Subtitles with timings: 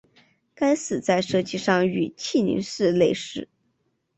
[0.55, 3.47] 该寺在设计上与庆宁寺类似。